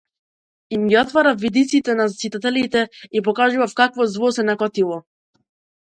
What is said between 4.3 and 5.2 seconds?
се накотило.